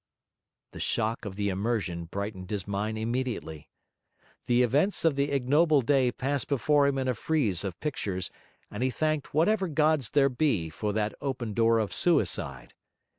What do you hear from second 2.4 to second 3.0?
his mind